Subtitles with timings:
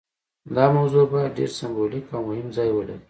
[0.55, 2.97] دا موضوع باید ډیر سمبولیک او مهم ځای ولري.